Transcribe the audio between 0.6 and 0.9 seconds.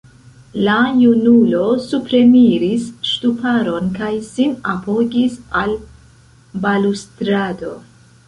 La